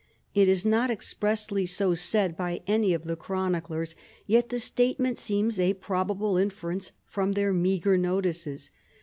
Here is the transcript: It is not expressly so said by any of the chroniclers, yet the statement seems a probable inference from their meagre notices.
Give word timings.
It 0.33 0.47
is 0.47 0.65
not 0.65 0.89
expressly 0.89 1.67
so 1.67 1.93
said 1.93 2.35
by 2.35 2.61
any 2.65 2.91
of 2.95 3.03
the 3.03 3.15
chroniclers, 3.15 3.93
yet 4.25 4.49
the 4.49 4.57
statement 4.57 5.19
seems 5.19 5.59
a 5.59 5.75
probable 5.75 6.37
inference 6.37 6.91
from 7.05 7.33
their 7.33 7.53
meagre 7.53 7.99
notices. 7.99 8.71